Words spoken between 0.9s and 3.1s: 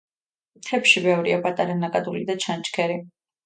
ბევრია პატარა ნაკადული და ჩანჩქერი.